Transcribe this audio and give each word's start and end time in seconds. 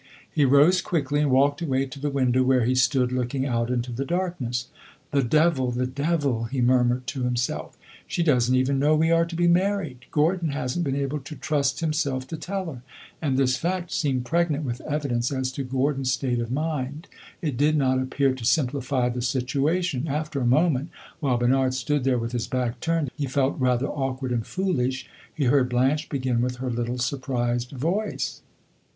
He 0.31 0.45
rose 0.45 0.81
quickly 0.81 1.19
and 1.21 1.29
walked 1.29 1.61
away 1.61 1.85
to 1.85 1.99
the 1.99 2.09
window 2.09 2.41
where 2.41 2.65
he 2.65 2.73
stood 2.73 3.11
looking 3.11 3.45
out 3.45 3.69
into 3.69 3.91
the 3.91 4.03
darkness. 4.03 4.67
"The 5.11 5.21
devil 5.21 5.69
the 5.69 5.85
devil!" 5.85 6.45
he 6.45 6.59
murmured 6.59 7.05
to 7.05 7.21
himself; 7.21 7.77
"she 8.07 8.23
does 8.23 8.49
n't 8.49 8.57
even 8.57 8.79
know 8.79 8.95
we 8.95 9.11
are 9.11 9.25
to 9.27 9.35
be 9.35 9.47
married 9.47 10.05
Gordon 10.09 10.49
has 10.49 10.75
n't 10.75 10.83
been 10.83 10.95
able 10.95 11.19
to 11.19 11.35
trust 11.35 11.81
himself 11.81 12.27
to 12.29 12.35
tell 12.37 12.65
her!" 12.73 12.81
And 13.21 13.37
this 13.37 13.57
fact 13.57 13.91
seemed 13.93 14.25
pregnant 14.25 14.63
with 14.65 14.81
evidence 14.89 15.31
as 15.31 15.51
to 15.51 15.63
Gordon's 15.63 16.11
state 16.11 16.39
of 16.39 16.51
mind; 16.51 17.07
it 17.39 17.55
did 17.55 17.77
not 17.77 17.99
appear 18.01 18.33
to 18.33 18.43
simplify 18.43 19.07
the 19.07 19.21
situation. 19.21 20.07
After 20.07 20.41
a 20.41 20.47
moment, 20.47 20.89
while 21.19 21.37
Bernard 21.37 21.75
stood 21.75 22.05
there 22.05 22.17
with 22.17 22.31
his 22.31 22.47
back 22.47 22.79
turned 22.79 23.11
he 23.15 23.27
felt 23.27 23.59
rather 23.59 23.85
awkward 23.85 24.31
and 24.31 24.47
foolish 24.47 25.07
he 25.31 25.43
heard 25.45 25.69
Blanche 25.69 26.09
begin 26.09 26.41
with 26.41 26.55
her 26.55 26.71
little 26.71 26.97
surprised 26.97 27.69
voice. 27.73 28.41